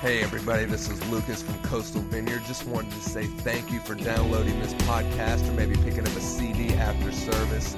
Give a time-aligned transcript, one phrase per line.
[0.00, 2.40] Hey, everybody, this is Lucas from Coastal Vineyard.
[2.46, 6.20] Just wanted to say thank you for downloading this podcast or maybe picking up a
[6.22, 7.76] CD after service.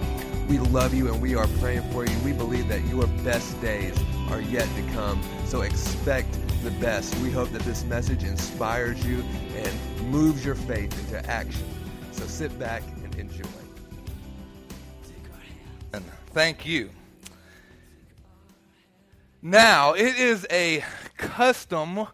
[0.49, 2.17] We love you and we are praying for you.
[2.21, 3.99] We believe that your best days
[4.31, 6.33] are yet to come, so expect
[6.63, 7.13] the best.
[7.17, 9.25] We hope that this message inspires you
[9.57, 11.65] and moves your faith into action.
[12.13, 13.49] So sit back and enjoy.
[15.93, 16.91] And thank you.
[19.43, 20.85] Now, it is a
[21.23, 22.09] custom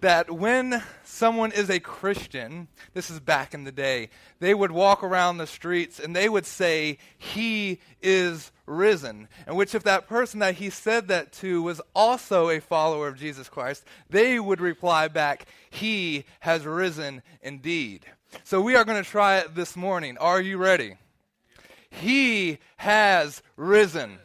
[0.00, 5.02] that when someone is a Christian, this is back in the day, they would walk
[5.02, 9.28] around the streets and they would say, He is risen.
[9.46, 13.18] And which, if that person that he said that to was also a follower of
[13.18, 18.04] Jesus Christ, they would reply back, He has risen indeed.
[18.44, 20.18] So we are going to try it this morning.
[20.18, 20.96] Are you ready?
[21.90, 24.18] He has risen.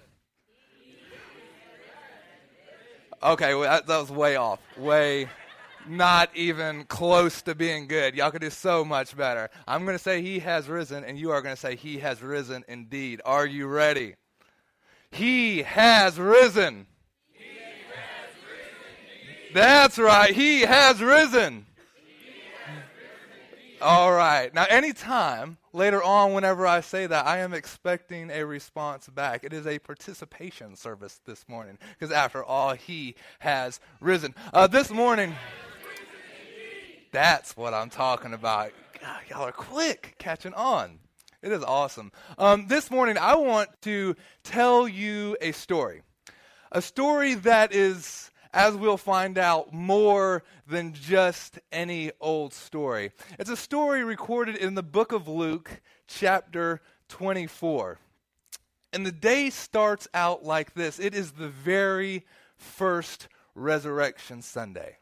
[3.23, 4.59] Okay, well, that, that was way off.
[4.77, 5.27] Way
[5.87, 8.15] not even close to being good.
[8.15, 9.49] Y'all could do so much better.
[9.67, 12.21] I'm going to say he has risen, and you are going to say he has
[12.21, 13.21] risen indeed.
[13.25, 14.15] Are you ready?
[15.11, 16.87] He has risen.
[17.33, 20.33] He has risen That's right.
[20.33, 21.65] He has risen.
[23.81, 24.53] All right.
[24.53, 29.43] Now, anytime later on, whenever I say that, I am expecting a response back.
[29.43, 34.35] It is a participation service this morning, because after all, He has risen.
[34.53, 35.35] Uh, this morning,
[37.11, 38.71] that's what I'm talking about.
[39.01, 40.99] God, y'all are quick catching on.
[41.41, 42.11] It is awesome.
[42.37, 46.03] Um, this morning, I want to tell you a story.
[46.71, 53.11] A story that is as we'll find out, more than just any old story.
[53.39, 57.99] It's a story recorded in the book of Luke, chapter 24.
[58.93, 62.25] And the day starts out like this it is the very
[62.57, 64.97] first Resurrection Sunday.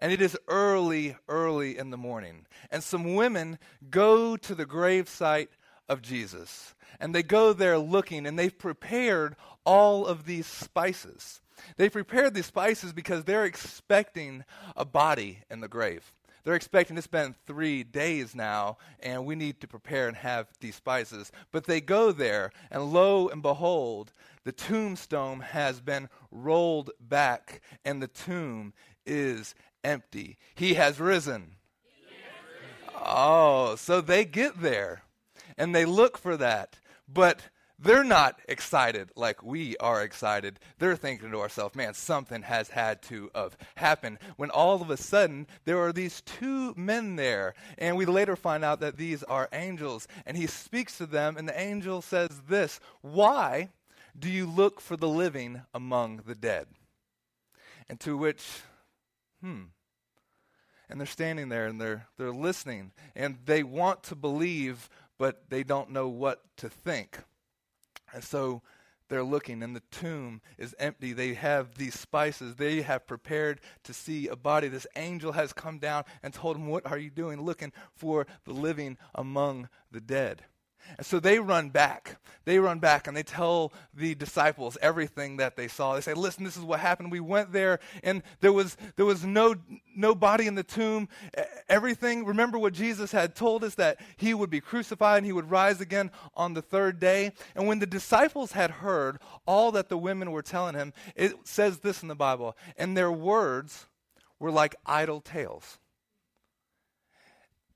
[0.00, 2.46] And it is early, early in the morning.
[2.70, 5.48] And some women go to the gravesite
[5.88, 6.74] of Jesus.
[7.00, 11.40] And they go there looking, and they've prepared all of these spices.
[11.76, 14.44] They prepared these spices because they're expecting
[14.76, 16.12] a body in the grave.
[16.44, 20.76] They're expecting it's been three days now, and we need to prepare and have these
[20.76, 21.30] spices.
[21.52, 24.12] But they go there, and lo and behold,
[24.44, 28.72] the tombstone has been rolled back, and the tomb
[29.04, 29.54] is
[29.84, 30.38] empty.
[30.54, 31.56] He has risen.
[32.94, 35.02] Oh, so they get there,
[35.56, 36.78] and they look for that.
[37.06, 37.42] But
[37.78, 40.58] they're not excited like we are excited.
[40.78, 44.18] They're thinking to ourselves, man, something has had to have happened.
[44.36, 47.54] When all of a sudden, there are these two men there.
[47.78, 50.08] And we later find out that these are angels.
[50.26, 53.68] And he speaks to them, and the angel says this Why
[54.18, 56.66] do you look for the living among the dead?
[57.88, 58.44] And to which,
[59.40, 59.64] hmm.
[60.90, 62.92] And they're standing there and they're, they're listening.
[63.14, 64.88] And they want to believe,
[65.18, 67.18] but they don't know what to think.
[68.12, 68.62] And so
[69.08, 71.12] they're looking, and the tomb is empty.
[71.12, 72.56] They have these spices.
[72.56, 74.68] They have prepared to see a body.
[74.68, 77.40] This angel has come down and told them, What are you doing?
[77.40, 80.44] Looking for the living among the dead.
[80.96, 82.18] And so they run back.
[82.44, 85.94] They run back and they tell the disciples everything that they saw.
[85.94, 87.12] They say, "Listen, this is what happened.
[87.12, 89.54] We went there and there was there was no
[89.94, 91.08] no body in the tomb.
[91.68, 92.24] Everything.
[92.24, 95.80] Remember what Jesus had told us that he would be crucified and he would rise
[95.80, 97.32] again on the third day.
[97.54, 101.80] And when the disciples had heard all that the women were telling him, it says
[101.80, 103.86] this in the Bible, and their words
[104.38, 105.78] were like idle tales.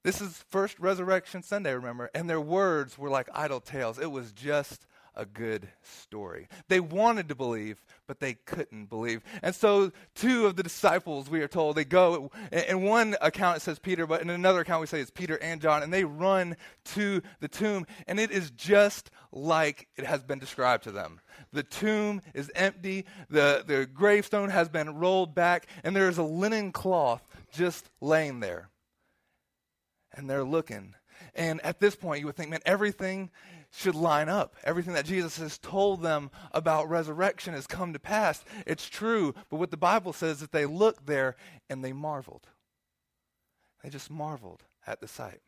[0.05, 2.11] This is first resurrection Sunday, remember?
[2.13, 4.01] And their words were like idle tales.
[4.01, 6.49] It was just a good story.
[6.69, 9.23] They wanted to believe, but they couldn't believe.
[9.43, 12.31] And so, two of the disciples, we are told, they go.
[12.51, 15.61] In one account, it says Peter, but in another account, we say it's Peter and
[15.61, 20.39] John, and they run to the tomb, and it is just like it has been
[20.39, 21.21] described to them.
[21.53, 26.25] The tomb is empty, the, the gravestone has been rolled back, and there is a
[26.25, 27.23] linen cloth
[27.53, 28.71] just laying there
[30.15, 30.95] and they're looking.
[31.35, 33.31] And at this point, you would think, man, everything
[33.71, 34.57] should line up.
[34.65, 38.45] Everything that Jesus has told them about resurrection has come to pass.
[38.67, 39.35] It's true.
[39.51, 41.37] But what the Bible says is that they looked there
[41.71, 42.47] and they marveled.
[43.83, 45.41] They just marveled at the sight.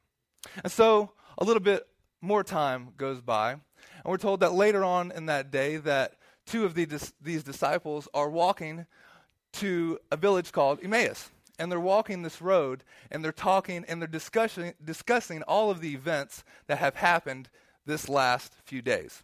[0.62, 1.86] And so a little bit
[2.20, 3.60] more time goes by, and
[4.04, 6.14] we're told that later on in that day that
[6.46, 6.86] two of the,
[7.20, 8.86] these disciples are walking
[9.54, 14.08] to a village called Emmaus and they're walking this road and they're talking and they're
[14.08, 17.48] discussing, discussing all of the events that have happened
[17.86, 19.22] this last few days.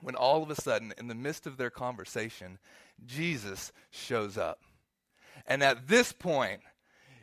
[0.00, 2.58] When all of a sudden, in the midst of their conversation,
[3.04, 4.60] Jesus shows up.
[5.46, 6.60] And at this point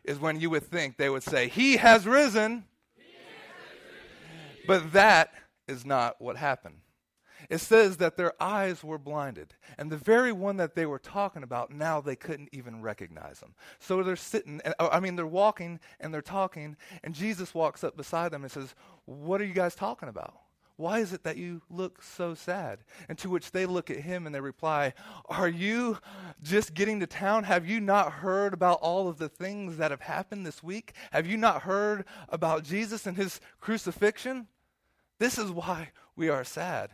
[0.04, 2.66] is when you would think they would say, He has risen.
[4.68, 5.34] But that
[5.68, 6.82] is not what happened.
[7.50, 9.54] It says that their eyes were blinded.
[9.78, 13.54] And the very one that they were talking about, now they couldn't even recognize him.
[13.80, 17.84] So they're sitting, and, oh, I mean, they're walking and they're talking, and Jesus walks
[17.84, 20.34] up beside them and says, What are you guys talking about?
[20.76, 22.80] Why is it that you look so sad?
[23.10, 24.94] And to which they look at him and they reply,
[25.26, 25.98] Are you
[26.44, 27.46] just getting to town?
[27.46, 30.94] Have you not heard about all of the things that have happened this week?
[31.12, 34.48] Have you not heard about Jesus and his crucifixion?
[35.18, 36.92] This is why we are sad.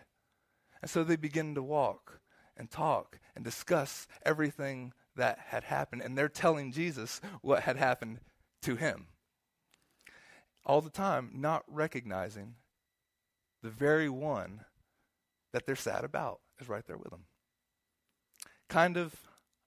[0.83, 2.19] And so they begin to walk
[2.57, 6.01] and talk and discuss everything that had happened.
[6.01, 8.19] And they're telling Jesus what had happened
[8.63, 9.07] to him.
[10.65, 12.56] All the time, not recognizing
[13.62, 14.65] the very one
[15.53, 17.27] that they're sad about is right there with them.
[18.68, 19.15] Kind of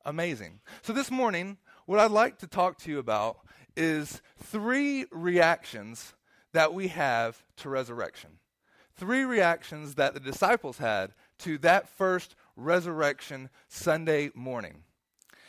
[0.05, 0.61] amazing.
[0.83, 3.39] So this morning, what I'd like to talk to you about
[3.75, 6.13] is three reactions
[6.53, 8.33] that we have to resurrection
[8.97, 14.83] three reactions that the disciples had to that first resurrection Sunday morning.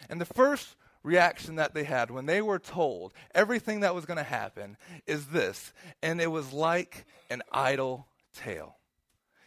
[0.09, 4.17] And the first reaction that they had when they were told everything that was going
[4.17, 5.73] to happen is this,
[6.03, 8.77] and it was like an idle tale.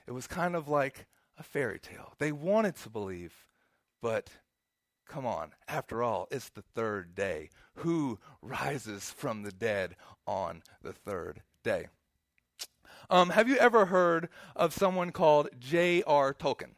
[0.07, 1.07] It was kind of like
[1.39, 2.15] a fairy tale.
[2.19, 3.35] They wanted to believe,
[4.01, 4.31] but
[5.07, 7.51] come on, after all, it's the third day.
[7.77, 9.97] Who rises from the dead
[10.27, 11.89] on the third day?
[13.11, 16.33] Um, have you ever heard of someone called J.R.
[16.33, 16.75] Tolkien?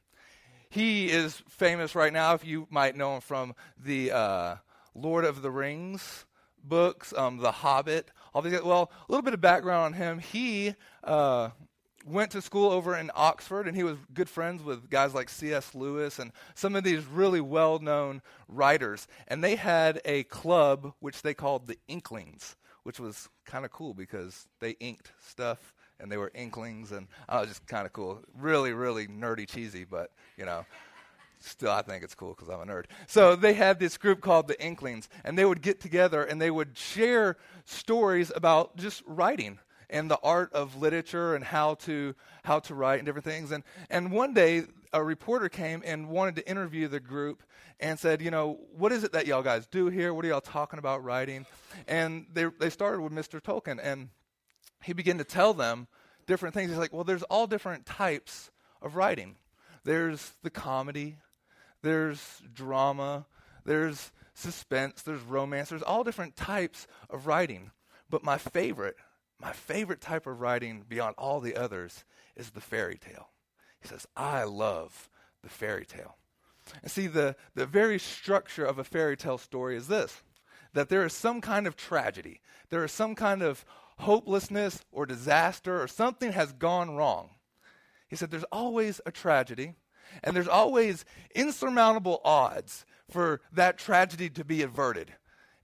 [0.71, 4.57] He is famous right now, if you might know him from the uh,
[4.95, 6.25] Lord of the Rings
[6.65, 8.11] books, um, The Hobbit.
[8.33, 10.21] All these, well, a little bit of background on him.
[10.21, 10.75] He
[11.05, 11.51] uh,
[12.07, 15.75] went to school over in Oxford, and he was good friends with guys like C.S.
[15.75, 19.07] Lewis and some of these really well known writers.
[19.29, 23.93] And they had a club which they called the Inklings, which was kind of cool
[23.93, 28.21] because they inked stuff and they were Inklings, and I was just kind of cool.
[28.37, 30.67] Really, really nerdy, cheesy, but you know,
[31.41, 32.85] still I think it's cool because I'm a nerd.
[33.07, 36.51] So they had this group called the Inklings, and they would get together and they
[36.51, 39.59] would share stories about just writing
[39.89, 42.15] and the art of literature and how to
[42.45, 43.53] how to write and different things.
[43.53, 47.43] And and one day a reporter came and wanted to interview the group
[47.81, 50.13] and said, you know, what is it that y'all guys do here?
[50.13, 51.47] What are y'all talking about writing?
[51.87, 53.41] And they they started with Mr.
[53.41, 54.09] Tolkien and
[54.83, 55.87] he began to tell them
[56.27, 56.71] different things.
[56.71, 58.51] He's like, well, there's all different types
[58.81, 59.37] of writing.
[59.85, 61.17] There's the comedy,
[61.83, 63.27] there's drama,
[63.65, 67.71] there's suspense, there's romance, there's all different types of writing.
[68.09, 68.97] But my favorite,
[69.41, 72.05] my favorite type of writing beyond all the others
[72.37, 73.31] is the fairy tale.
[73.81, 75.09] He says, I love
[75.43, 76.17] the fairy tale.
[76.83, 80.23] And see, the, the very structure of a fairy tale story is this
[80.75, 82.41] that there is some kind of tragedy,
[82.71, 83.63] there is some kind of
[83.99, 87.31] hopelessness or disaster or something has gone wrong.
[88.09, 89.75] He said there's always a tragedy
[90.23, 91.05] and there's always
[91.35, 95.15] insurmountable odds for that tragedy to be averted.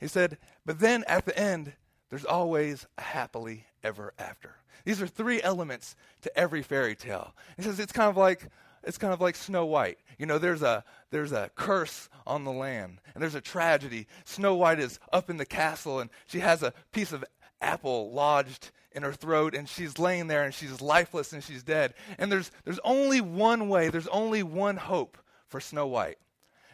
[0.00, 1.72] He said, but then at the end,
[2.10, 4.56] there's always a happily ever after.
[4.84, 7.34] These are three elements to every fairy tale.
[7.56, 8.48] He says it's kind of like
[8.84, 9.98] it's kind of like Snow White.
[10.19, 14.06] You know, there's a there's a curse on the land, and there's a tragedy.
[14.25, 17.25] Snow White is up in the castle, and she has a piece of
[17.60, 21.94] apple lodged in her throat and she's laying there and she's lifeless and she's dead.
[22.18, 26.18] And there's, there's only one way, there's only one hope for Snow White,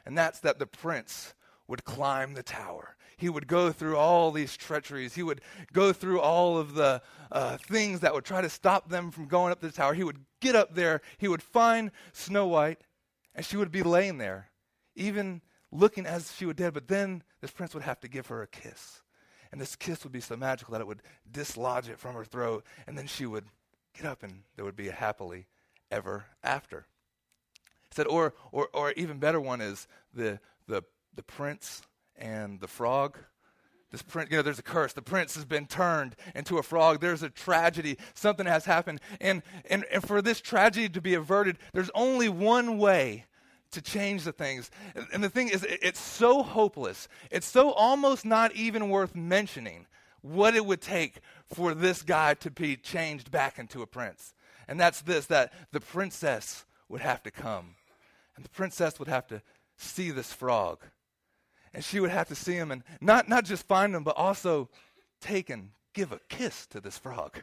[0.04, 1.34] and that's that the prince
[1.68, 2.96] would climb the tower.
[3.16, 5.14] He would go through all these treacheries.
[5.14, 5.40] He would
[5.72, 7.00] go through all of the
[7.30, 9.94] uh, things that would try to stop them from going up the tower.
[9.94, 11.00] He would get up there.
[11.18, 12.80] He would find Snow White,
[13.34, 14.50] and she would be laying there,
[14.96, 16.74] even looking as if she would dead.
[16.74, 19.00] But then this prince would have to give her a kiss.
[19.54, 22.64] And this kiss would be so magical that it would dislodge it from her throat.
[22.88, 23.44] And then she would
[23.96, 25.46] get up and there would be a happily
[25.92, 26.87] ever after.
[27.88, 30.82] He said, or, or, or even better one is the, the,
[31.14, 31.82] the prince
[32.16, 33.16] and the frog.
[33.92, 34.92] This prince, you know, there's a curse.
[34.92, 37.00] The prince has been turned into a frog.
[37.00, 37.96] There's a tragedy.
[38.14, 39.00] Something has happened.
[39.20, 43.26] And, and, and for this tragedy to be averted, there's only one way
[43.75, 44.71] to change the things.
[45.12, 47.09] And the thing is, it's so hopeless.
[47.31, 49.87] It's so almost not even worth mentioning
[50.23, 51.19] what it would take
[51.52, 54.33] for this guy to be changed back into a prince.
[54.66, 57.75] And that's this that the princess would have to come.
[58.37, 59.43] And the princess would have to
[59.76, 60.81] see this frog.
[61.75, 64.71] And she would have to see him and not, not just find him, but also
[65.21, 67.43] take and give a kiss to this frog.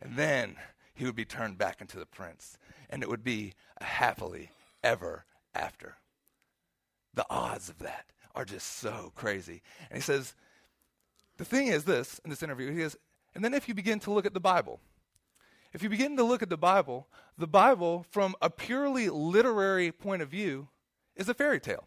[0.00, 0.56] And then
[0.94, 2.58] he would be turned back into the prince.
[2.88, 4.50] And it would be a happily
[4.82, 5.96] ever after.
[7.14, 9.62] The odds of that are just so crazy.
[9.90, 10.34] And he says,
[11.36, 12.96] the thing is this in this interview, he says,
[13.34, 14.80] and then if you begin to look at the Bible,
[15.72, 20.22] if you begin to look at the Bible, the Bible, from a purely literary point
[20.22, 20.68] of view,
[21.16, 21.86] is a fairy tale.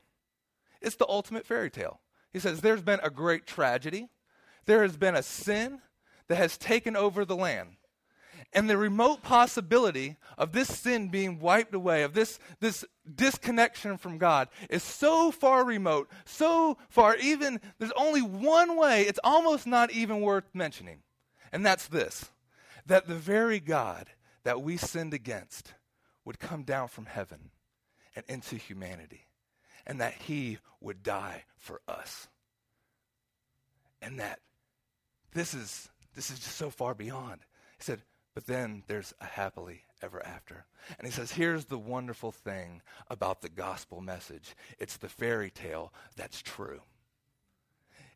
[0.82, 2.00] It's the ultimate fairy tale.
[2.32, 4.10] He says, There's been a great tragedy,
[4.66, 5.82] there has been a sin
[6.30, 7.76] that has taken over the land.
[8.52, 12.84] And the remote possibility of this sin being wiped away, of this, this
[13.16, 19.20] disconnection from God, is so far remote, so far, even there's only one way, it's
[19.24, 21.04] almost not even worth mentioning.
[21.52, 22.30] And that's this
[22.86, 24.10] that the very God
[24.44, 25.74] that we sinned against
[26.26, 27.52] would come down from heaven
[28.16, 29.28] and into humanity,
[29.88, 32.28] and that he would die for us.
[34.02, 34.40] And that
[35.34, 37.42] this is this is just so far beyond.
[37.78, 38.02] He said,
[38.34, 40.66] but then there's a happily ever after.
[40.98, 45.94] And he says, here's the wonderful thing about the gospel message it's the fairy tale
[46.16, 46.82] that's true.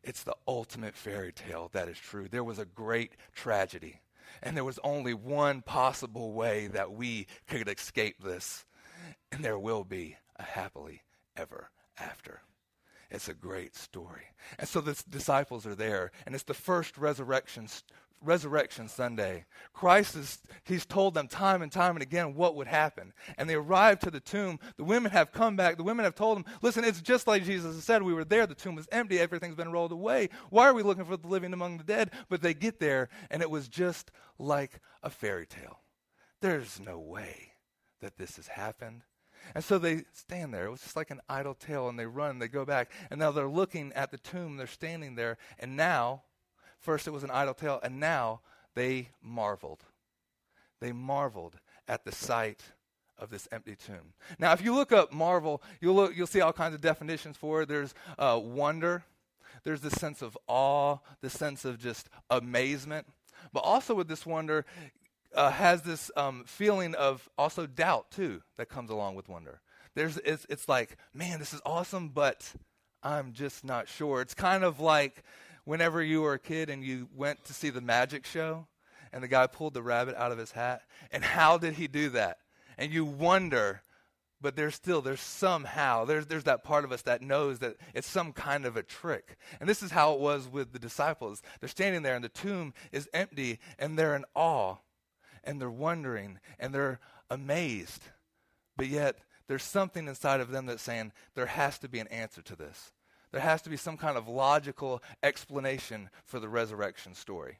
[0.02, 2.28] It's the ultimate fairy tale that is true.
[2.28, 4.00] There was a great tragedy,
[4.42, 8.64] and there was only one possible way that we could escape this,
[9.32, 11.02] and there will be a happily
[11.36, 12.42] ever after.
[13.10, 14.24] It's a great story.
[14.58, 17.66] And so the disciples are there, and it's the first resurrection
[18.22, 19.44] Resurrection Sunday.
[19.72, 23.12] Christ is, he's told them time and time and again what would happen.
[23.36, 24.58] And they arrive to the tomb.
[24.76, 25.76] The women have come back.
[25.76, 28.02] The women have told them, listen, it's just like Jesus said.
[28.02, 28.46] We were there.
[28.46, 29.18] The tomb was empty.
[29.18, 30.30] Everything's been rolled away.
[30.50, 32.10] Why are we looking for the living among the dead?
[32.28, 35.80] But they get there, and it was just like a fairy tale.
[36.40, 37.52] There's no way
[38.00, 39.02] that this has happened.
[39.54, 40.66] And so they stand there.
[40.66, 42.90] It was just like an idle tale, and they run, they go back.
[43.10, 44.56] And now they're looking at the tomb.
[44.56, 46.22] They're standing there, and now
[46.78, 48.40] First, it was an idle tale, and now
[48.74, 49.84] they marveled.
[50.80, 51.56] They marveled
[51.86, 52.62] at the sight
[53.18, 54.14] of this empty tomb.
[54.38, 57.62] Now, if you look up marvel, you'll, look, you'll see all kinds of definitions for
[57.62, 57.68] it.
[57.68, 59.02] There's uh, wonder,
[59.64, 63.06] there's this sense of awe, the sense of just amazement.
[63.52, 64.64] But also with this wonder,
[65.34, 69.60] uh, has this um, feeling of also doubt too that comes along with wonder.
[69.94, 72.52] There's, it's, it's like, man, this is awesome, but
[73.02, 74.20] I'm just not sure.
[74.20, 75.24] It's kind of like
[75.68, 78.66] whenever you were a kid and you went to see the magic show
[79.12, 82.08] and the guy pulled the rabbit out of his hat and how did he do
[82.08, 82.38] that?
[82.78, 83.82] And you wonder
[84.40, 88.08] but there's still there's somehow there's there's that part of us that knows that it's
[88.08, 89.36] some kind of a trick.
[89.60, 91.42] And this is how it was with the disciples.
[91.60, 94.76] They're standing there and the tomb is empty and they're in awe
[95.44, 96.98] and they're wondering and they're
[97.28, 98.04] amazed.
[98.78, 99.16] But yet
[99.48, 102.92] there's something inside of them that's saying there has to be an answer to this
[103.32, 107.58] there has to be some kind of logical explanation for the resurrection story.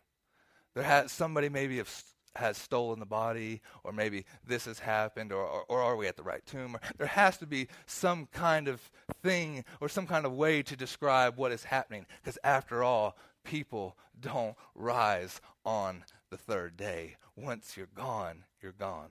[0.74, 2.02] There has somebody maybe have,
[2.36, 6.16] has stolen the body, or maybe this has happened, or, or, or are we at
[6.16, 6.76] the right tomb?
[6.76, 8.80] Or there has to be some kind of
[9.22, 13.96] thing or some kind of way to describe what is happening, because after all, people
[14.20, 17.16] don't rise on the third day.
[17.36, 19.10] Once you're gone, you're gone.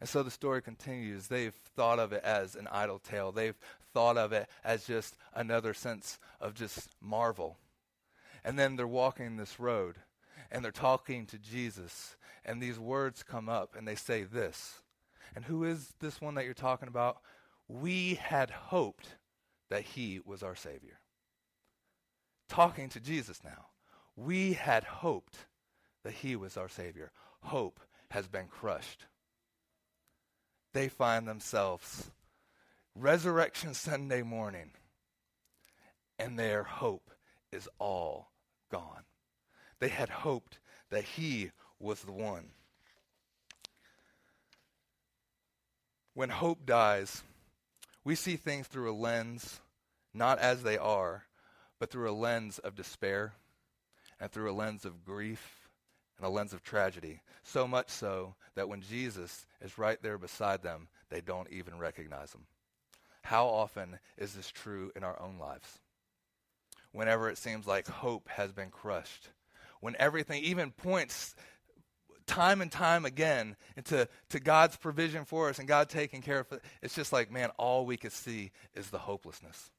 [0.00, 1.28] And so the story continues.
[1.28, 3.32] They've thought of it as an idle tale.
[3.32, 3.58] They've
[3.94, 7.56] thought of it as just another sense of just marvel.
[8.44, 9.96] And then they're walking this road
[10.50, 14.82] and they're talking to Jesus, and these words come up and they say this.
[15.34, 17.18] And who is this one that you're talking about?
[17.66, 19.16] We had hoped
[19.70, 21.00] that he was our Savior.
[22.48, 23.66] Talking to Jesus now.
[24.16, 25.46] We had hoped
[26.04, 27.10] that he was our Savior.
[27.40, 29.06] Hope has been crushed.
[30.72, 32.10] They find themselves
[32.96, 34.70] Resurrection Sunday morning,
[36.18, 37.10] and their hope
[37.50, 38.30] is all
[38.70, 39.02] gone.
[39.80, 40.60] They had hoped
[40.90, 42.50] that he was the one.
[46.14, 47.22] When hope dies,
[48.04, 49.60] we see things through a lens,
[50.12, 51.24] not as they are,
[51.80, 53.32] but through a lens of despair
[54.20, 55.68] and through a lens of grief
[56.16, 57.22] and a lens of tragedy.
[57.42, 62.32] So much so that when Jesus is right there beside them, they don't even recognize
[62.32, 62.46] him.
[63.24, 65.80] How often is this true in our own lives?
[66.92, 69.30] Whenever it seems like hope has been crushed,
[69.80, 71.34] when everything even points
[72.26, 76.52] time and time again into to God's provision for us and God taking care of
[76.52, 79.70] it, it's just like, man, all we could see is the hopelessness.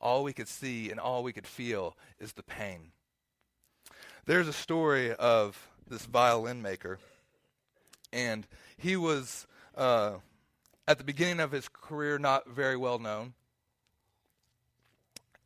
[0.00, 2.92] All we could see and all we could feel is the pain.
[4.24, 6.98] There's a story of this violin maker,
[8.10, 8.46] and
[8.78, 9.46] he was
[9.76, 10.14] uh,
[10.90, 13.32] at the beginning of his career not very well known.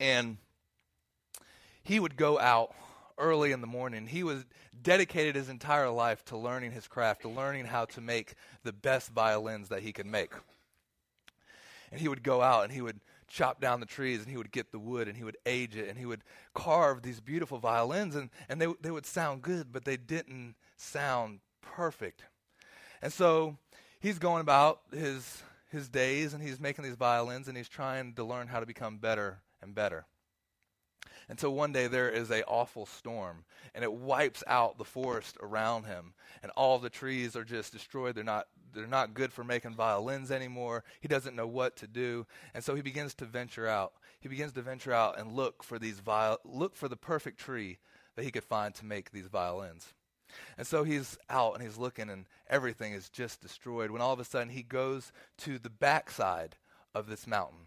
[0.01, 0.39] And
[1.83, 2.75] he would go out
[3.19, 4.07] early in the morning.
[4.07, 4.47] He was
[4.81, 9.11] dedicated his entire life to learning his craft, to learning how to make the best
[9.11, 10.33] violins that he could make.
[11.93, 14.51] And he would go out and he would chop down the trees and he would
[14.51, 16.25] get the wood and he would age it and he would
[16.55, 21.41] carve these beautiful violins and, and they, they would sound good, but they didn't sound
[21.61, 22.25] perfect.
[23.03, 23.59] And so
[24.05, 25.43] he's going about his,
[25.73, 28.99] his days and he's making these violins and he's trying to learn how to become
[28.99, 30.05] better and better.
[31.27, 35.39] And so one day there is a awful storm and it wipes out the forest
[35.41, 38.15] around him and all the trees are just destroyed.
[38.15, 40.85] They're not they're not good for making violins anymore.
[41.01, 43.93] He doesn't know what to do, and so he begins to venture out.
[44.19, 47.79] He begins to venture out and look for these viol- look for the perfect tree
[48.17, 49.95] that he could find to make these violins.
[50.59, 53.91] And so he's out and he's looking, and everything is just destroyed.
[53.91, 56.57] When all of a sudden he goes to the backside
[56.95, 57.67] of this mountain.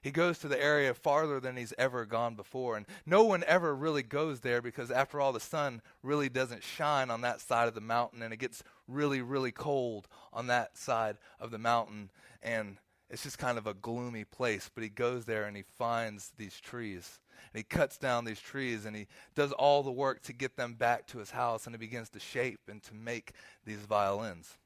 [0.00, 2.76] He goes to the area farther than he's ever gone before.
[2.76, 7.10] And no one ever really goes there because, after all, the sun really doesn't shine
[7.10, 11.18] on that side of the mountain, and it gets really, really cold on that side
[11.40, 12.10] of the mountain.
[12.42, 12.78] And
[13.10, 14.70] it's just kind of a gloomy place.
[14.74, 17.20] But he goes there and he finds these trees.
[17.52, 20.74] And he cuts down these trees and he does all the work to get them
[20.74, 23.32] back to his house and he begins to shape and to make
[23.64, 24.58] these violins.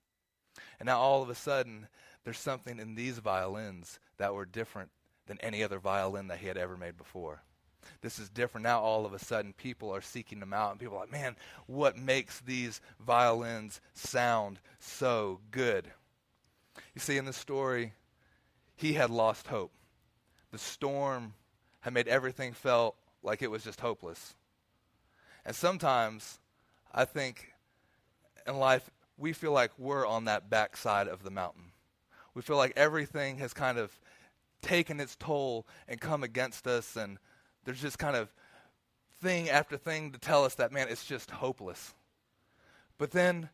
[0.80, 1.86] And now all of a sudden,
[2.24, 4.90] there's something in these violins that were different
[5.26, 7.42] than any other violin that he had ever made before.
[8.00, 8.64] This is different.
[8.64, 11.36] Now, all of a sudden, people are seeking them out, and people are like, man,
[11.66, 15.90] what makes these violins sound so good?
[16.94, 17.92] You see, in the story,
[18.82, 19.72] he had lost hope.
[20.50, 21.34] The storm
[21.80, 24.34] had made everything felt like it was just hopeless.
[25.46, 26.40] And sometimes,
[26.92, 27.52] I think
[28.46, 31.70] in life, we feel like we're on that backside of the mountain.
[32.34, 33.92] We feel like everything has kind of
[34.62, 37.18] taken its toll and come against us, and
[37.64, 38.32] there's just kind of
[39.20, 41.94] thing after thing to tell us that, man, it's just hopeless.
[42.98, 43.48] But then,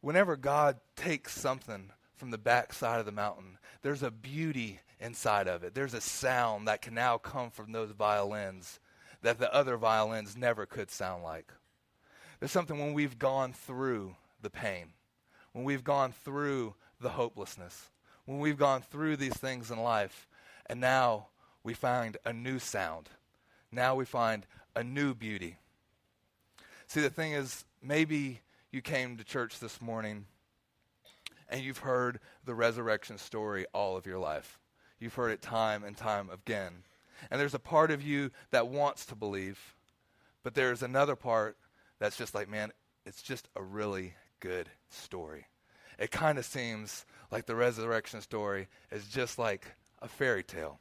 [0.00, 5.62] whenever God takes something from the backside of the mountain, there's a beauty inside of
[5.62, 5.74] it.
[5.74, 8.80] There's a sound that can now come from those violins
[9.22, 11.52] that the other violins never could sound like.
[12.38, 14.92] There's something when we've gone through the pain,
[15.52, 17.90] when we've gone through the hopelessness,
[18.26, 20.28] when we've gone through these things in life,
[20.66, 21.28] and now
[21.62, 23.08] we find a new sound.
[23.72, 24.46] Now we find
[24.76, 25.56] a new beauty.
[26.86, 30.26] See, the thing is, maybe you came to church this morning
[31.48, 34.58] and you've heard the resurrection story all of your life.
[34.98, 36.84] You've heard it time and time again.
[37.30, 39.74] And there's a part of you that wants to believe,
[40.42, 41.56] but there's another part
[41.98, 42.72] that's just like, man,
[43.06, 45.46] it's just a really good story.
[45.98, 50.80] It kind of seems like the resurrection story is just like a fairy tale.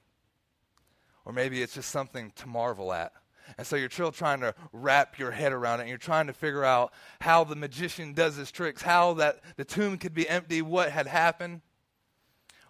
[1.25, 3.13] Or maybe it's just something to marvel at.
[3.57, 6.33] And so you're still trying to wrap your head around it, and you're trying to
[6.33, 10.61] figure out how the magician does his tricks, how that the tomb could be empty,
[10.61, 11.61] what had happened.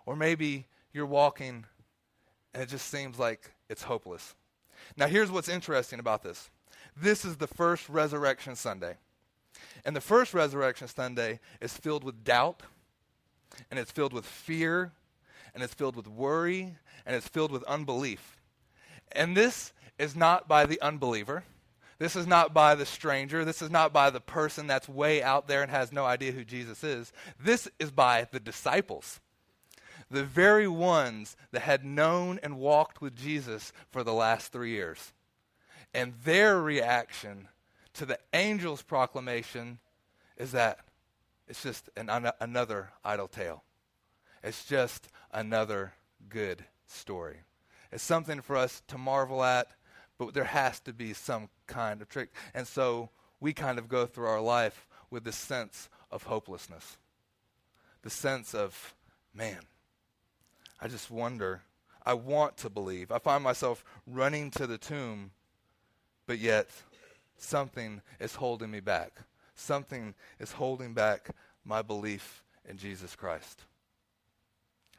[0.05, 1.65] Or maybe you're walking
[2.53, 4.35] and it just seems like it's hopeless.
[4.97, 6.49] Now, here's what's interesting about this
[6.95, 8.97] this is the first resurrection Sunday.
[9.85, 12.63] And the first resurrection Sunday is filled with doubt,
[13.69, 14.91] and it's filled with fear,
[15.53, 18.37] and it's filled with worry, and it's filled with unbelief.
[19.11, 21.43] And this is not by the unbeliever.
[21.99, 23.45] This is not by the stranger.
[23.45, 26.43] This is not by the person that's way out there and has no idea who
[26.43, 27.13] Jesus is.
[27.39, 29.19] This is by the disciples.
[30.09, 35.13] The very ones that had known and walked with Jesus for the last three years.
[35.93, 37.47] And their reaction
[37.93, 39.79] to the angel's proclamation
[40.37, 40.79] is that
[41.47, 43.63] it's just an, an, another idle tale.
[44.43, 45.93] It's just another
[46.29, 47.37] good story.
[47.91, 49.67] It's something for us to marvel at,
[50.17, 52.29] but there has to be some kind of trick.
[52.53, 56.97] And so we kind of go through our life with this sense of hopelessness.
[58.01, 58.95] The sense of,
[59.33, 59.59] man,
[60.81, 61.61] I just wonder.
[62.05, 63.11] I want to believe.
[63.11, 65.31] I find myself running to the tomb,
[66.27, 66.69] but yet
[67.37, 69.13] something is holding me back.
[69.55, 71.29] Something is holding back
[71.63, 73.61] my belief in Jesus Christ.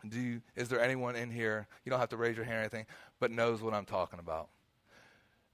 [0.07, 2.61] Do you, is there anyone in here, you don't have to raise your hand or
[2.61, 2.87] anything,
[3.21, 4.49] but knows what I'm talking about?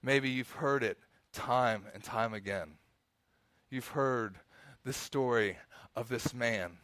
[0.03, 0.97] Maybe you've heard it
[1.31, 2.73] time and time again.
[3.69, 4.35] You've heard
[4.83, 5.57] the story
[5.95, 6.77] of this man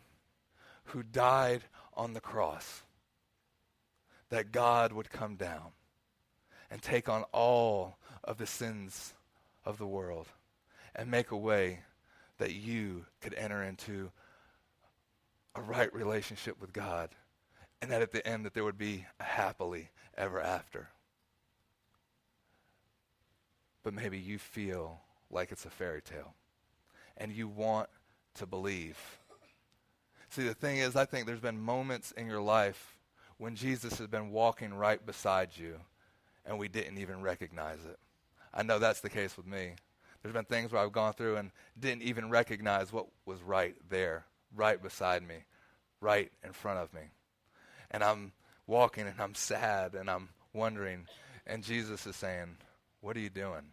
[0.86, 1.64] who died
[1.96, 2.84] on the cross,
[4.30, 5.72] that God would come down
[6.70, 9.14] and take on all of the sins
[9.66, 10.28] of the world
[10.96, 11.80] and make a way
[12.38, 14.12] that you could enter into
[15.56, 17.10] a right relationship with God
[17.82, 20.90] and that at the end that there would be a happily ever after.
[23.88, 25.00] But maybe you feel
[25.32, 26.34] like it's a fairy tale
[27.16, 27.88] and you want
[28.34, 29.00] to believe.
[30.30, 32.98] See, the thing is, I think there's been moments in your life
[33.38, 35.78] when Jesus has been walking right beside you
[36.46, 37.98] and we didn't even recognize it.
[38.54, 39.76] I know that's the case with me.
[40.22, 44.26] There's been things where I've gone through and didn't even recognize what was right there,
[44.54, 45.46] right beside me,
[46.02, 47.04] right in front of me.
[47.90, 48.34] And I'm
[48.66, 51.08] walking and I'm sad and I'm wondering,
[51.46, 52.58] and Jesus is saying,
[53.00, 53.72] What are you doing?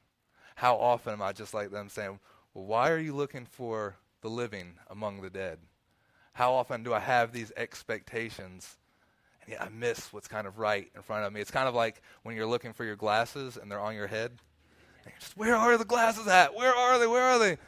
[0.55, 2.19] How often am I just like them saying,
[2.53, 5.59] Well, why are you looking for the living among the dead?
[6.33, 8.77] How often do I have these expectations
[9.43, 11.41] and yet I miss what's kind of right in front of me?
[11.41, 14.31] It's kind of like when you're looking for your glasses and they're on your head.
[14.31, 16.55] And you're just, where are the glasses at?
[16.55, 17.07] Where are they?
[17.07, 17.59] Where are they?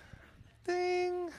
[0.64, 1.30] Ding.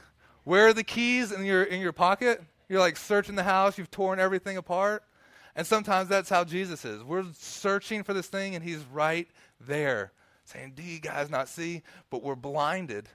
[0.43, 2.41] Where are the keys in your in your pocket?
[2.69, 5.03] You're like searching the house, you've torn everything apart.
[5.55, 7.03] And sometimes that's how Jesus is.
[7.03, 9.27] We're searching for this thing and he's right
[9.59, 10.11] there
[10.47, 11.83] saying, Do you guys not see?
[12.09, 13.09] But we're blinded.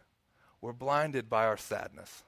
[0.61, 2.23] We're blinded by our sadness,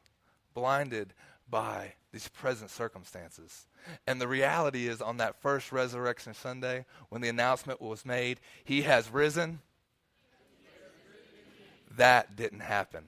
[0.55, 1.13] blinded
[1.49, 3.67] by these present circumstances.
[4.07, 8.83] And the reality is, on that first Resurrection Sunday, when the announcement was made, He
[8.83, 9.61] has risen,
[11.97, 13.05] that didn't happen.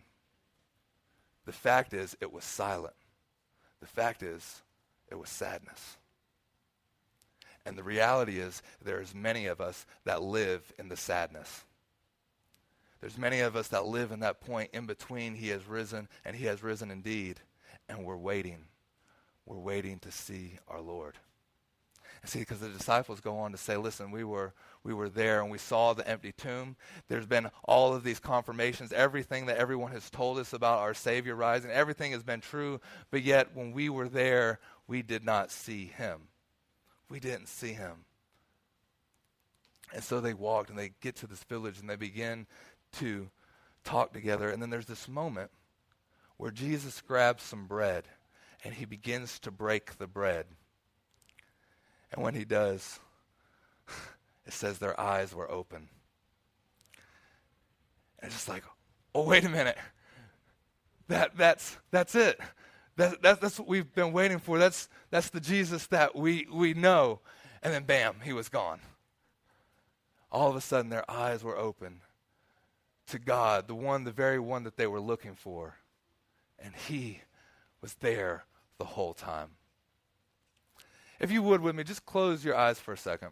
[1.44, 2.94] The fact is, it was silent.
[3.80, 4.62] The fact is,
[5.11, 5.96] it was sadness.
[7.64, 11.64] And the reality is, there's many of us that live in the sadness.
[13.06, 16.34] There's many of us that live in that point in between he has risen and
[16.34, 17.38] he has risen indeed,
[17.88, 18.64] and we're waiting.
[19.44, 21.14] We're waiting to see our Lord.
[22.20, 25.40] And see, because the disciples go on to say, listen, we were, we were there
[25.40, 26.74] and we saw the empty tomb.
[27.06, 31.36] There's been all of these confirmations, everything that everyone has told us about our Savior
[31.36, 32.80] rising, everything has been true,
[33.12, 36.22] but yet when we were there, we did not see him.
[37.08, 38.04] We didn't see him.
[39.94, 42.48] And so they walked and they get to this village and they begin
[42.92, 43.31] to
[43.85, 44.51] talk together.
[44.51, 45.51] And then there's this moment
[46.37, 48.05] where Jesus grabs some bread
[48.64, 50.46] and he begins to break the bread.
[52.12, 53.01] And when he does,
[54.46, 55.88] it says their eyes were open.
[58.18, 58.64] And it's just like,
[59.14, 59.79] oh, wait a minute.
[61.09, 62.40] That, that's, that's it.
[62.96, 64.59] That, that, that's what we've been waiting for.
[64.59, 67.20] That's, that's the Jesus that we, we know.
[67.62, 68.81] And then, bam, he was gone.
[70.33, 72.01] All of a sudden, their eyes were open
[73.08, 75.76] to God, the one, the very one that they were looking for.
[76.58, 77.20] And he
[77.80, 78.44] was there
[78.78, 79.50] the whole time.
[81.18, 83.30] If you would with me, just close your eyes for a second.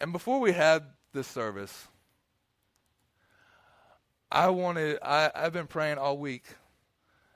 [0.00, 1.88] And before we had this service,
[4.30, 6.44] I wanted, I, I've been praying all week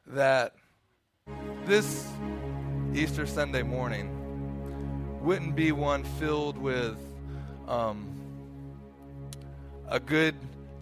[0.06, 0.54] that
[1.64, 2.08] this
[2.94, 4.10] Easter Sunday morning
[5.22, 6.96] wouldn't be one filled with
[7.66, 8.06] um,
[9.88, 10.34] a good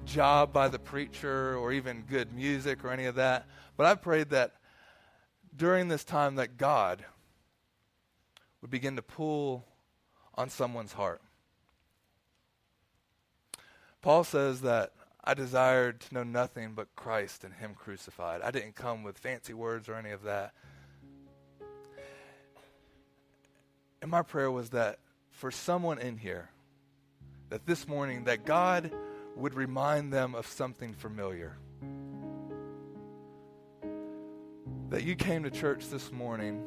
[0.07, 3.47] job by the preacher or even good music or any of that.
[3.77, 4.55] But I prayed that
[5.55, 7.05] during this time that God
[8.61, 9.67] would begin to pull
[10.35, 11.21] on someone's heart.
[14.01, 14.93] Paul says that
[15.25, 18.43] I desired to know nothing but Christ and Him crucified.
[18.43, 20.53] I didn't come with fancy words or any of that.
[24.01, 26.51] And my prayer was that for someone in here,
[27.49, 28.93] that this morning, that God
[29.37, 31.57] would remind them of something familiar.
[34.89, 36.65] That you came to church this morning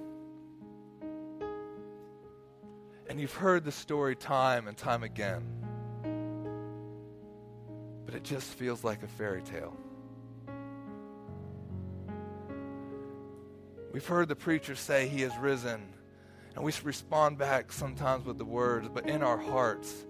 [3.09, 5.43] and you've heard the story time and time again,
[8.05, 9.75] but it just feels like a fairy tale.
[13.91, 15.81] We've heard the preacher say he has risen,
[16.55, 20.05] and we respond back sometimes with the words, but in our hearts,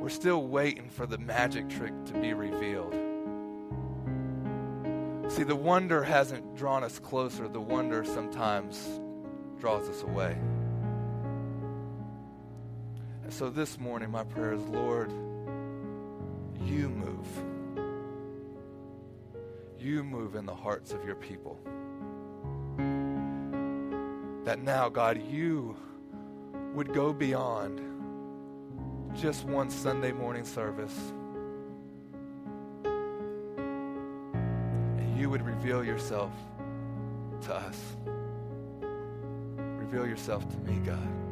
[0.00, 2.94] we're still waiting for the magic trick to be revealed.
[5.30, 9.00] See, the wonder hasn't drawn us closer, the wonder sometimes
[9.60, 10.36] draws us away.
[13.24, 15.12] And so this morning, my prayer is Lord,
[16.64, 17.26] you move.
[19.78, 21.60] You move in the hearts of your people.
[24.44, 25.76] That now, God, you
[26.72, 27.80] would go beyond
[29.20, 30.96] just one Sunday morning service.
[34.44, 36.30] And you would reveal yourself
[37.42, 37.96] to us.
[39.56, 41.27] Reveal yourself to me, God.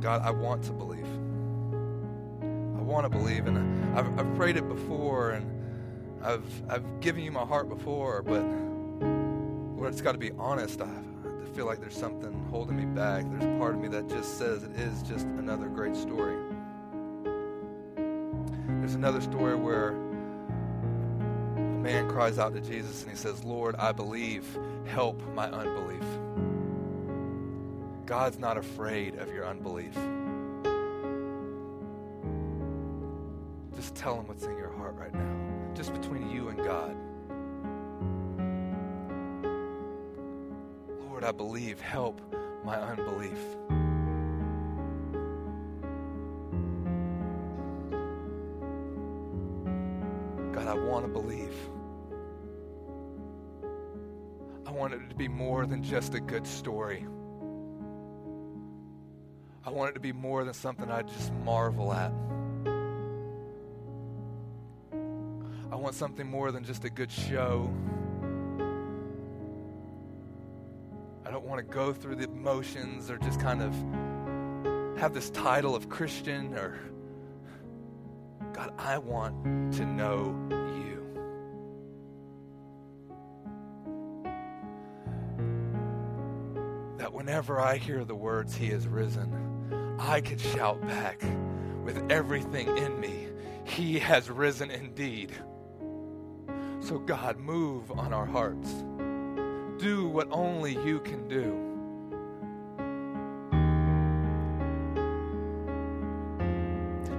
[0.00, 1.06] God, I want to believe.
[2.78, 3.58] I want to believe, and
[3.98, 5.60] I've, I've prayed it before, and
[6.22, 8.42] I've I've given you my heart before, but
[9.76, 10.80] Lord, it's got to be honest.
[10.80, 13.24] I, I feel like there's something holding me back.
[13.30, 16.36] There's a part of me that just says it is just another great story.
[18.66, 19.90] There's another story where
[21.56, 24.46] a man cries out to Jesus and he says, Lord, I believe.
[24.86, 26.02] Help my unbelief.
[28.10, 29.94] God's not afraid of your unbelief.
[33.76, 36.96] Just tell him what's in your heart right now, just between you and God.
[41.08, 41.80] Lord, I believe.
[41.80, 42.20] Help
[42.64, 43.38] my unbelief.
[50.52, 51.54] God, I want to believe.
[54.66, 57.06] I want it to be more than just a good story.
[59.70, 62.10] I want it to be more than something I just marvel at.
[65.70, 67.72] I want something more than just a good show.
[71.24, 75.76] I don't want to go through the motions or just kind of have this title
[75.76, 76.80] of Christian or
[78.52, 81.06] God, I want to know you.
[86.98, 89.39] That whenever I hear the words, He is risen,
[90.10, 91.22] I could shout back
[91.84, 93.28] with everything in me,
[93.62, 95.30] He has risen indeed.
[96.80, 98.72] So, God, move on our hearts.
[99.80, 101.54] Do what only you can do.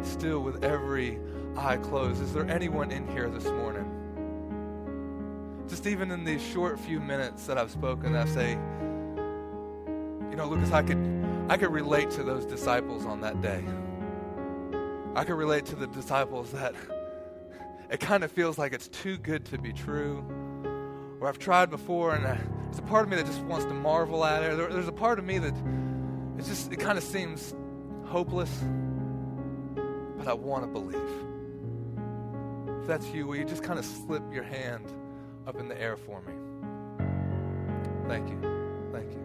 [0.04, 1.18] Still, with every
[1.56, 3.88] eye closed, is there anyone in here this morning?
[5.70, 8.52] Just even in these short few minutes that I've spoken, I say,
[10.30, 10.98] you know, Lucas, I could,
[11.52, 13.62] I could relate to those disciples on that day.
[15.18, 16.74] I could relate to the disciples that
[17.90, 20.24] it kind of feels like it's too good to be true.
[21.20, 23.74] Or I've tried before, and I, there's a part of me that just wants to
[23.74, 24.56] marvel at it.
[24.56, 25.54] There, there's a part of me that
[26.40, 27.54] it just it kind of seems
[28.06, 28.64] hopeless,
[30.18, 31.02] but I want to believe.
[32.80, 34.86] If that's you, will you just kind of slip your hand
[35.46, 36.34] up in the air for me?
[38.08, 38.40] Thank you.
[38.94, 39.20] Thank you.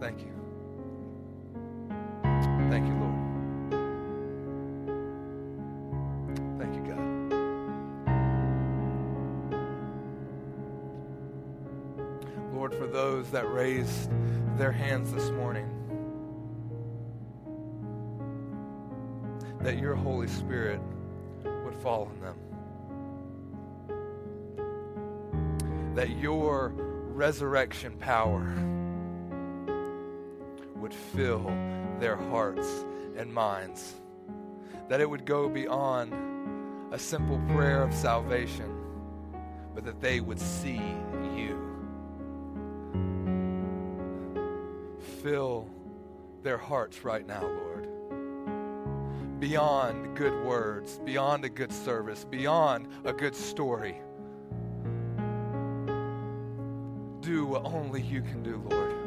[0.00, 0.29] Thank you.
[13.30, 14.10] Those that raised
[14.56, 15.68] their hands this morning,
[19.60, 20.80] that your Holy Spirit
[21.64, 22.36] would fall on them.
[25.94, 26.72] That your
[27.12, 28.54] resurrection power
[30.76, 31.44] would fill
[31.98, 32.68] their hearts
[33.16, 33.94] and minds.
[34.88, 36.12] That it would go beyond
[36.92, 38.74] a simple prayer of salvation,
[39.74, 40.80] but that they would see
[45.22, 45.68] Fill
[46.42, 47.88] their hearts right now, Lord.
[49.38, 54.00] Beyond good words, beyond a good service, beyond a good story.
[57.20, 58.99] Do what only you can do, Lord.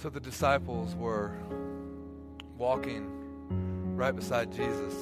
[0.00, 1.36] So the disciples were
[2.56, 3.06] walking
[3.96, 4.94] right beside Jesus,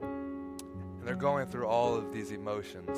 [0.00, 2.96] and they're going through all of these emotions.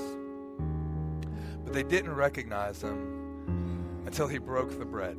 [1.65, 5.17] But they didn't recognize him until he broke the bread.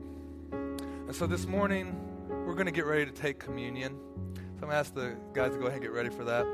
[0.52, 3.98] And so this morning, we're going to get ready to take communion.
[4.36, 6.46] So I'm going to ask the guys to go ahead and get ready for that.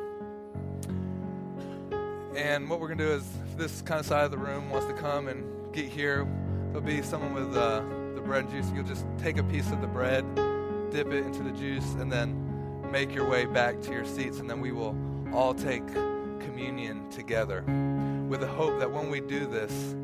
[2.37, 4.87] And what we're going to do is, this kind of side of the room wants
[4.87, 6.25] to come and get here,
[6.67, 7.57] there'll be someone with.
[7.57, 7.81] Uh,
[8.31, 10.23] bread and juice, you'll just take a piece of the bread,
[10.89, 14.49] dip it into the juice, and then make your way back to your seats, and
[14.49, 14.95] then we will
[15.33, 15.85] all take
[16.39, 17.61] communion together
[18.29, 19.97] with the hope that when we do this,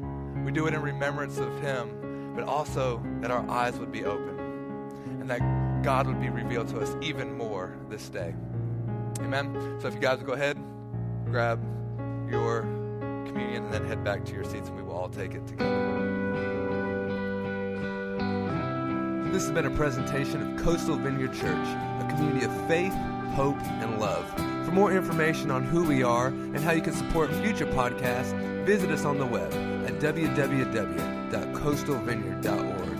[0.43, 4.37] we do it in remembrance of Him, but also that our eyes would be open
[5.21, 8.35] and that God would be revealed to us even more this day.
[9.19, 9.77] Amen.
[9.79, 10.57] So if you guys would go ahead,
[11.27, 11.63] grab
[12.29, 12.63] your
[13.25, 16.66] communion, and then head back to your seats, and we will all take it together.
[19.37, 22.93] This has been a presentation of Coastal Vineyard Church, a community of faith,
[23.35, 24.27] hope, and love.
[24.65, 28.33] For more information on who we are and how you can support future podcasts,
[28.65, 29.53] visit us on the web
[29.85, 32.96] at www.coastalvineyard.org.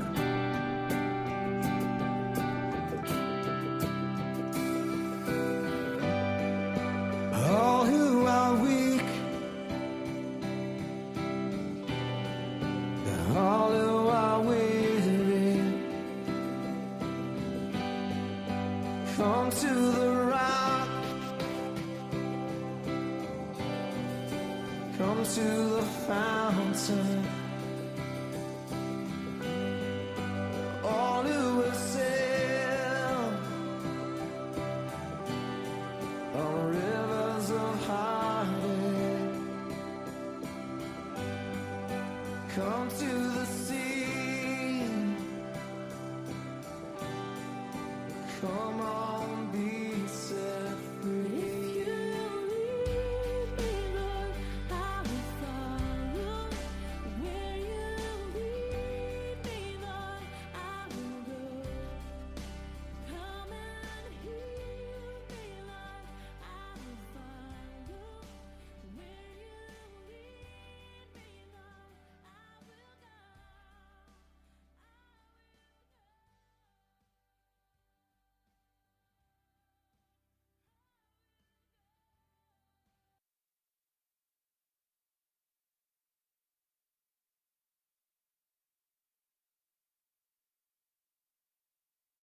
[42.89, 43.26] To